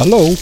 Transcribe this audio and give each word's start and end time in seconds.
Hallo. 0.00 0.32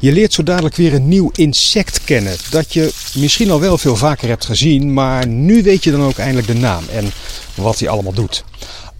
Je 0.00 0.12
leert 0.12 0.32
zo 0.32 0.42
dadelijk 0.42 0.76
weer 0.76 0.94
een 0.94 1.08
nieuw 1.08 1.30
insect 1.34 2.04
kennen. 2.04 2.36
Dat 2.50 2.72
je 2.72 2.92
misschien 3.14 3.50
al 3.50 3.60
wel 3.60 3.78
veel 3.78 3.96
vaker 3.96 4.28
hebt 4.28 4.44
gezien, 4.44 4.92
maar 4.92 5.26
nu 5.26 5.62
weet 5.62 5.84
je 5.84 5.90
dan 5.90 6.02
ook 6.02 6.18
eindelijk 6.18 6.46
de 6.46 6.54
naam 6.54 6.84
en 6.92 7.12
wat 7.54 7.78
hij 7.78 7.88
allemaal 7.88 8.12
doet. 8.12 8.44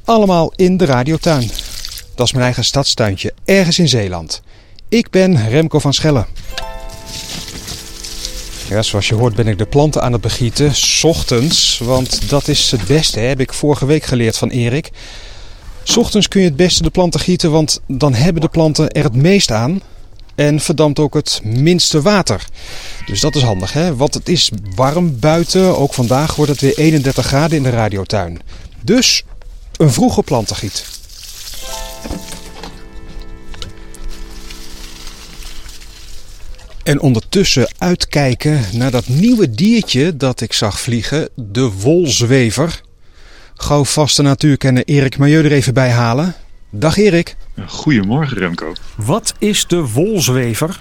Allemaal 0.05 0.53
in 0.57 0.77
de 0.77 0.85
radiotuin. 0.85 1.51
Dat 2.15 2.27
is 2.27 2.33
mijn 2.33 2.45
eigen 2.45 2.65
stadstuintje, 2.65 3.33
ergens 3.45 3.79
in 3.79 3.89
Zeeland. 3.89 4.43
Ik 4.89 5.11
ben 5.11 5.49
Remco 5.49 5.79
van 5.79 5.95
Schellen. 5.95 6.27
Ja, 8.69 8.83
zoals 8.83 9.09
je 9.09 9.15
hoort 9.15 9.35
ben 9.35 9.47
ik 9.47 9.59
de 9.59 9.67
planten 9.67 10.03
aan 10.03 10.13
het 10.13 10.21
begieten, 10.21 10.75
s 10.75 11.05
ochtends, 11.05 11.79
want 11.79 12.29
dat 12.29 12.49
is 12.49 12.71
het 12.71 12.87
beste, 12.87 13.21
heb 13.21 13.41
ik 13.41 13.53
vorige 13.53 13.87
week 13.87 14.05
geleerd 14.05 14.39
van 14.39 14.49
Erik. 14.49 14.91
Ochtends 15.97 16.29
kun 16.29 16.41
je 16.41 16.47
het 16.47 16.57
beste 16.57 16.83
de 16.83 16.91
planten 16.91 17.21
gieten, 17.21 17.51
want 17.51 17.81
dan 17.87 18.15
hebben 18.15 18.43
de 18.43 18.49
planten 18.49 18.91
er 18.91 19.05
het 19.05 19.15
meest 19.15 19.51
aan 19.51 19.81
en 20.35 20.61
verdampt 20.61 20.99
ook 20.99 21.15
het 21.15 21.41
minste 21.45 22.03
water. 22.03 22.47
Dus 23.07 23.21
dat 23.21 23.35
is 23.35 23.43
handig, 23.43 23.73
hè? 23.73 23.97
Want 23.97 24.15
het 24.15 24.29
is 24.29 24.51
warm 24.75 25.19
buiten. 25.19 25.79
Ook 25.79 25.95
vandaag 25.95 26.35
wordt 26.35 26.51
het 26.51 26.61
weer 26.61 26.79
31 26.79 27.27
graden 27.27 27.57
in 27.57 27.63
de 27.63 27.71
radiotuin. 27.71 28.41
Dus 28.83 29.25
een 29.77 29.93
vroege 29.93 30.23
plantengiet. 30.23 30.85
En 36.83 37.01
ondertussen 37.01 37.69
uitkijken 37.79 38.61
naar 38.73 38.91
dat 38.91 39.09
nieuwe 39.09 39.51
diertje 39.51 40.17
dat 40.17 40.41
ik 40.41 40.53
zag 40.53 40.81
vliegen, 40.81 41.29
de 41.35 41.71
wolzwever. 41.71 42.81
Gauw 43.57 43.85
vaste 43.85 44.23
natuurkenner 44.23 44.85
Erik 44.85 45.19
Milieu 45.19 45.45
er 45.45 45.53
even 45.53 45.75
bij 45.75 45.91
halen. 45.91 46.35
Dag 46.71 46.97
Erik. 46.97 47.37
Goedemorgen 47.67 48.37
Remco. 48.37 48.73
Wat 48.97 49.35
is 49.39 49.67
de 49.67 49.89
wolzwever? 49.89 50.81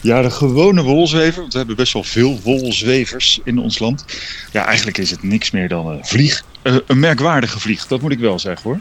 Ja, 0.00 0.22
de 0.22 0.30
gewone 0.30 0.82
wolzwever. 0.82 1.40
Want 1.40 1.52
we 1.52 1.58
hebben 1.58 1.76
best 1.76 1.92
wel 1.92 2.02
veel 2.02 2.40
wolzwevers 2.42 3.40
in 3.44 3.58
ons 3.58 3.78
land. 3.78 4.04
Ja, 4.52 4.64
eigenlijk 4.64 4.98
is 4.98 5.10
het 5.10 5.22
niks 5.22 5.50
meer 5.50 5.68
dan 5.68 5.86
een 5.86 6.04
vlieg. 6.04 6.44
Uh, 6.62 6.76
een 6.86 6.98
merkwaardige 6.98 7.60
vlieg, 7.60 7.86
dat 7.86 8.00
moet 8.00 8.12
ik 8.12 8.18
wel 8.18 8.38
zeggen 8.38 8.70
hoor. 8.70 8.80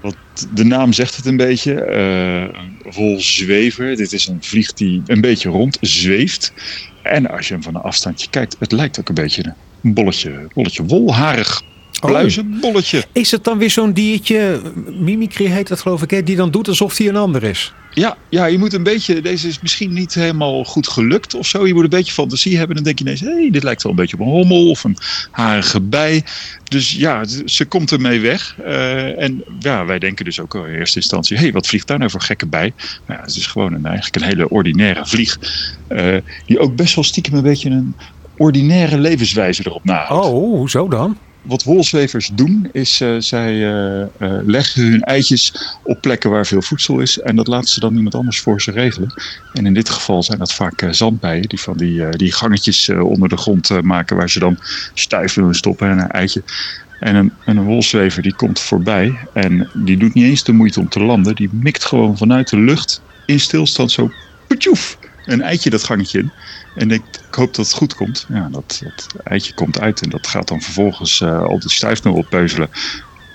Want 0.00 0.16
de 0.54 0.64
naam 0.64 0.92
zegt 0.92 1.16
het 1.16 1.26
een 1.26 1.36
beetje. 1.36 1.86
Uh, 2.84 2.94
wolzwever. 2.94 3.96
Dit 3.96 4.12
is 4.12 4.26
een 4.26 4.42
vlieg 4.42 4.72
die 4.72 5.02
een 5.06 5.20
beetje 5.20 5.48
rond 5.48 5.78
zweeft. 5.80 6.52
En 7.02 7.30
als 7.30 7.48
je 7.48 7.54
hem 7.54 7.62
van 7.62 7.74
een 7.74 7.82
afstandje 7.82 8.30
kijkt, 8.30 8.56
het 8.58 8.72
lijkt 8.72 9.00
ook 9.00 9.08
een 9.08 9.14
beetje 9.14 9.54
een 9.82 9.94
bolletje, 9.94 10.46
bolletje 10.54 10.84
wolharig 10.84 11.62
pluizenbolletje. 12.00 12.98
Oh. 12.98 13.04
Is 13.12 13.30
het 13.30 13.44
dan 13.44 13.58
weer 13.58 13.70
zo'n 13.70 13.92
diertje, 13.92 14.60
mimicry 14.86 15.46
heet 15.46 15.68
dat 15.68 15.80
geloof 15.80 16.02
ik, 16.02 16.10
hè, 16.10 16.22
die 16.22 16.36
dan 16.36 16.50
doet 16.50 16.68
alsof 16.68 16.98
hij 16.98 17.08
een 17.08 17.16
ander 17.16 17.42
is? 17.42 17.72
Ja, 17.94 18.16
ja, 18.28 18.46
je 18.46 18.58
moet 18.58 18.72
een 18.72 18.82
beetje, 18.82 19.20
deze 19.20 19.48
is 19.48 19.60
misschien 19.60 19.92
niet 19.92 20.14
helemaal 20.14 20.64
goed 20.64 20.88
gelukt 20.88 21.34
of 21.34 21.46
zo. 21.46 21.66
Je 21.66 21.74
moet 21.74 21.82
een 21.82 21.88
beetje 21.88 22.12
fantasie 22.12 22.56
hebben. 22.56 22.74
Dan 22.74 22.84
denk 22.84 22.98
je 22.98 23.04
ineens, 23.04 23.20
hé, 23.20 23.32
hey, 23.32 23.50
dit 23.50 23.62
lijkt 23.62 23.82
wel 23.82 23.92
een 23.92 23.98
beetje 23.98 24.16
op 24.16 24.22
een 24.22 24.32
hommel 24.32 24.70
of 24.70 24.84
een 24.84 24.96
harige 25.30 25.80
bij. 25.80 26.24
Dus 26.68 26.92
ja, 26.92 27.24
ze 27.44 27.64
komt 27.64 27.92
ermee 27.92 28.20
weg. 28.20 28.56
Uh, 28.60 29.22
en 29.22 29.44
ja, 29.58 29.84
wij 29.84 29.98
denken 29.98 30.24
dus 30.24 30.40
ook 30.40 30.54
in 30.54 30.64
eerste 30.64 30.98
instantie, 30.98 31.36
hé, 31.36 31.42
hey, 31.42 31.52
wat 31.52 31.66
vliegt 31.66 31.86
daar 31.86 31.98
nou 31.98 32.10
voor 32.10 32.20
gekke 32.20 32.46
bij? 32.46 32.72
Maar 33.06 33.16
ja, 33.16 33.22
het 33.22 33.36
is 33.36 33.46
gewoon 33.46 33.72
een, 33.72 33.86
eigenlijk 33.86 34.16
een 34.16 34.30
hele 34.30 34.48
ordinaire 34.48 35.06
vlieg. 35.06 35.38
Uh, 35.88 36.16
die 36.46 36.58
ook 36.58 36.76
best 36.76 36.94
wel 36.94 37.04
stiekem 37.04 37.34
een 37.34 37.42
beetje 37.42 37.70
een 37.70 37.94
ordinaire 38.36 38.98
levenswijze 38.98 39.62
erop 39.66 39.84
nahoudt. 39.84 40.26
Oh, 40.26 40.56
hoezo 40.56 40.88
dan? 40.88 41.16
Wat 41.42 41.62
wolzwevers 41.62 42.26
doen, 42.26 42.68
is 42.72 43.00
uh, 43.00 43.16
zij 43.18 43.54
uh, 43.54 44.06
uh, 44.18 44.38
leggen 44.44 44.82
hun 44.82 45.02
eitjes 45.02 45.54
op 45.82 46.00
plekken 46.00 46.30
waar 46.30 46.46
veel 46.46 46.62
voedsel 46.62 47.00
is. 47.00 47.18
En 47.18 47.36
dat 47.36 47.46
laten 47.46 47.68
ze 47.68 47.80
dan 47.80 47.96
iemand 47.96 48.14
anders 48.14 48.40
voor 48.40 48.60
ze 48.60 48.70
regelen. 48.70 49.12
En 49.50 49.66
in 49.66 49.74
dit 49.74 49.88
geval 49.88 50.22
zijn 50.22 50.38
dat 50.38 50.52
vaak 50.52 50.86
zandbijen, 50.90 51.48
die 51.48 51.60
van 51.60 51.76
die, 51.76 52.08
die 52.08 52.32
gangetjes 52.32 52.88
onder 52.88 53.28
de 53.28 53.36
grond 53.36 53.82
maken 53.82 54.16
waar 54.16 54.30
ze 54.30 54.38
dan 54.38 54.58
stuif 54.94 55.34
willen 55.34 55.54
stoppen 55.54 55.90
en 55.90 55.98
een 55.98 56.08
eitje. 56.08 56.44
En 56.98 57.14
een, 57.14 57.38
en 57.44 57.56
een 57.56 57.64
wolzwever 57.64 58.22
die 58.22 58.34
komt 58.34 58.60
voorbij 58.60 59.28
en 59.32 59.70
die 59.72 59.96
doet 59.96 60.14
niet 60.14 60.24
eens 60.24 60.42
de 60.42 60.52
moeite 60.52 60.80
om 60.80 60.88
te 60.88 61.00
landen. 61.00 61.34
Die 61.34 61.48
mikt 61.52 61.84
gewoon 61.84 62.16
vanuit 62.16 62.48
de 62.48 62.58
lucht 62.58 63.02
in 63.24 63.40
stilstand 63.40 63.90
zo 63.90 64.14
petjoef 64.46 64.98
een 65.24 65.42
eitje 65.42 65.70
dat 65.70 65.84
gangetje 65.84 66.18
in. 66.18 66.32
En 66.74 66.90
ik, 66.90 67.02
ik 67.28 67.34
hoop 67.34 67.54
dat 67.54 67.66
het 67.66 67.74
goed 67.74 67.94
komt. 67.94 68.26
Ja, 68.28 68.48
dat, 68.50 68.80
dat 68.84 69.06
eitje 69.24 69.54
komt 69.54 69.80
uit 69.80 70.02
en 70.02 70.10
dat 70.10 70.26
gaat 70.26 70.48
dan 70.48 70.62
vervolgens 70.62 71.20
uh, 71.20 71.42
al 71.42 71.58
de 71.58 71.70
stuifmeel 71.70 72.14
oppeuzelen. 72.14 72.68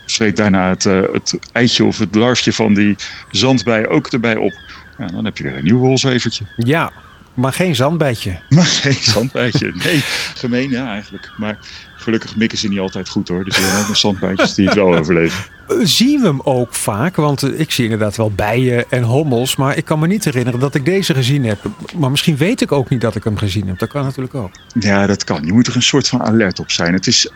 Vreet 0.05 0.37
daarna 0.37 0.69
het, 0.69 0.85
uh, 0.85 1.01
het 1.13 1.39
eitje 1.51 1.83
of 1.83 1.97
het 1.97 2.15
larfje 2.15 2.53
van 2.53 2.73
die 2.73 2.95
zandbij 3.31 3.87
ook 3.87 4.07
erbij 4.07 4.35
op. 4.35 4.53
Ja, 4.97 5.07
dan 5.07 5.25
heb 5.25 5.37
je 5.37 5.43
weer 5.43 5.57
een 5.57 5.63
nieuw 5.63 5.77
wolzevertje. 5.77 6.45
Ja, 6.55 6.91
maar 7.33 7.53
geen 7.53 7.75
zandbijtje. 7.75 8.39
Maar 8.49 8.65
geen 8.65 8.93
zandbijtje. 8.93 9.71
Nee, 9.75 10.01
gemeen 10.35 10.69
ja 10.69 10.91
eigenlijk. 10.91 11.31
Maar 11.37 11.57
gelukkig 11.95 12.35
mikken 12.35 12.57
ze 12.57 12.67
niet 12.67 12.79
altijd 12.79 13.09
goed 13.09 13.27
hoor. 13.27 13.43
Dus 13.43 13.57
er 13.57 13.63
zijn 13.63 13.81
ook 13.81 13.87
nog 13.87 13.97
zandbijtjes 13.97 14.53
die 14.53 14.65
het 14.65 14.75
wel 14.75 14.95
overleven. 14.97 15.56
Zien 15.67 16.22
we 16.22 16.28
hem 16.28 16.41
ook 16.44 16.73
vaak? 16.73 17.16
Want 17.16 17.59
ik 17.59 17.72
zie 17.72 17.83
inderdaad 17.83 18.16
wel 18.16 18.31
bijen 18.31 18.85
en 18.89 19.03
hommels. 19.03 19.55
Maar 19.55 19.78
ik 19.78 19.85
kan 19.85 20.00
me 20.00 20.07
niet 20.07 20.25
herinneren 20.25 20.59
dat 20.59 20.75
ik 20.75 20.85
deze 20.85 21.13
gezien 21.13 21.45
heb. 21.45 21.59
Maar 21.97 22.11
misschien 22.11 22.38
weet 22.38 22.61
ik 22.61 22.72
ook 22.72 22.89
niet 22.89 23.01
dat 23.01 23.16
ik 23.16 23.23
hem 23.23 23.38
gezien 23.38 23.67
heb. 23.67 23.79
Dat 23.79 23.89
kan 23.89 24.03
natuurlijk 24.03 24.35
ook. 24.35 24.51
Ja, 24.79 25.07
dat 25.07 25.23
kan. 25.23 25.45
Je 25.45 25.53
moet 25.53 25.67
er 25.67 25.75
een 25.75 25.81
soort 25.81 26.07
van 26.07 26.22
alert 26.22 26.59
op 26.59 26.72
zijn. 26.72 26.94
Het 26.94 27.07
is, 27.07 27.29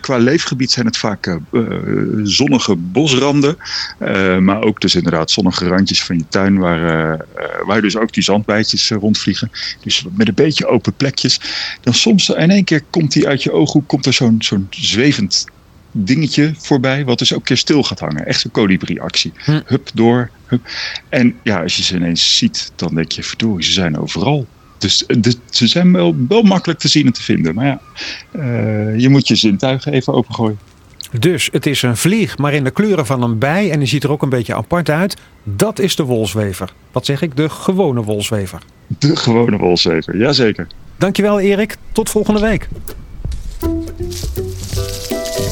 qua 0.00 0.16
leefgebied 0.16 0.70
zijn 0.70 0.86
het 0.86 0.96
vaak 0.96 1.26
uh, 1.26 1.64
zonnige 2.22 2.76
bosranden. 2.76 3.56
Maar 4.40 4.62
ook 4.62 4.80
dus 4.80 4.94
inderdaad 4.94 5.30
zonnige 5.30 5.66
randjes 5.66 6.04
van 6.04 6.16
je 6.16 6.24
tuin. 6.28 6.58
Waar, 6.58 7.24
waar 7.64 7.80
dus 7.80 7.96
ook 7.96 8.12
die 8.12 8.22
zandbijtjes 8.22 8.90
rondvliegen. 8.90 9.50
Dus 9.82 10.04
met 10.12 10.28
een 10.28 10.34
beetje 10.34 10.66
open 10.66 10.92
plekjes. 10.92 11.40
Dan 11.80 11.94
soms 11.94 12.28
in 12.28 12.50
één 12.50 12.64
keer 12.64 12.82
komt 12.90 13.12
die 13.12 13.28
uit 13.28 13.42
je 13.42 13.52
ooghoek. 13.52 13.88
Komt 13.88 14.06
er 14.06 14.12
zo'n 14.12 14.36
zo'n 14.38 14.66
zwevend 14.70 15.46
dingetje 16.04 16.52
voorbij, 16.58 17.04
wat 17.04 17.18
dus 17.18 17.32
ook 17.32 17.38
een 17.38 17.44
keer 17.44 17.56
stil 17.56 17.82
gaat 17.82 18.00
hangen. 18.00 18.26
Echt 18.26 18.40
zo'n 18.40 18.50
kolibrie-actie. 18.50 19.32
Hm. 19.36 19.60
Hup, 19.64 19.90
door, 19.94 20.30
hup. 20.46 20.68
En 21.08 21.34
ja, 21.42 21.62
als 21.62 21.76
je 21.76 21.82
ze 21.82 21.96
ineens 21.96 22.36
ziet, 22.36 22.72
dan 22.76 22.94
denk 22.94 23.12
je, 23.12 23.22
verdorie, 23.22 23.64
ze 23.64 23.72
zijn 23.72 23.98
overal. 23.98 24.46
Dus 24.78 25.04
de, 25.06 25.34
ze 25.50 25.66
zijn 25.66 25.92
wel, 25.92 26.16
wel 26.28 26.42
makkelijk 26.42 26.78
te 26.78 26.88
zien 26.88 27.06
en 27.06 27.12
te 27.12 27.22
vinden. 27.22 27.54
Maar 27.54 27.66
ja, 27.66 27.80
uh, 28.32 28.98
je 28.98 29.08
moet 29.08 29.28
je 29.28 29.34
zintuigen 29.34 29.92
even 29.92 30.12
opengooien. 30.12 30.58
Dus 31.18 31.48
het 31.52 31.66
is 31.66 31.82
een 31.82 31.96
vlieg, 31.96 32.38
maar 32.38 32.54
in 32.54 32.64
de 32.64 32.70
kleuren 32.70 33.06
van 33.06 33.22
een 33.22 33.38
bij. 33.38 33.70
En 33.70 33.78
die 33.78 33.88
ziet 33.88 34.04
er 34.04 34.10
ook 34.10 34.22
een 34.22 34.28
beetje 34.28 34.54
apart 34.54 34.90
uit. 34.90 35.16
Dat 35.44 35.78
is 35.78 35.96
de 35.96 36.02
wolzwever. 36.02 36.72
Wat 36.92 37.06
zeg 37.06 37.22
ik? 37.22 37.36
De 37.36 37.48
gewone 37.48 38.02
wolzwever. 38.02 38.62
De 38.86 39.16
gewone 39.16 39.56
wolzwever, 39.56 40.16
jazeker. 40.16 40.66
Dankjewel 40.96 41.40
Erik. 41.40 41.76
Tot 41.92 42.10
volgende 42.10 42.40
week. 42.40 42.68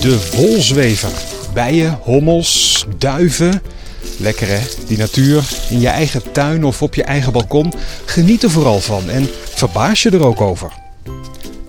De 0.07 0.31
wolzwever. 0.37 1.11
Bijen, 1.55 1.99
hommels, 2.03 2.85
duiven. 2.99 3.63
Lekker 4.19 4.49
hè, 4.49 4.59
die 4.87 4.99
natuur 4.99 5.45
in 5.71 5.81
je 5.81 5.89
eigen 5.89 6.33
tuin 6.33 6.65
of 6.65 6.83
op 6.83 6.95
je 6.95 7.03
eigen 7.03 7.33
balkon. 7.33 7.73
Geniet 8.05 8.43
er 8.43 8.51
vooral 8.51 8.81
van 8.81 9.11
en 9.11 9.29
verbaas 9.45 10.03
je 10.03 10.11
er 10.11 10.25
ook 10.25 10.41
over. 10.41 10.73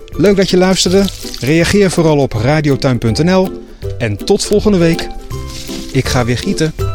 Leuk 0.06 0.36
dat 0.36 0.50
je 0.50 0.56
luisterde. 0.56 1.04
Reageer 1.40 1.90
vooral 1.90 2.18
op 2.18 2.32
radiotuin.nl. 2.32 3.48
En 3.98 4.16
tot 4.24 4.44
volgende 4.44 4.78
week. 4.78 5.08
Ik 5.92 6.08
ga 6.08 6.24
weer 6.24 6.38
gieten. 6.38 6.87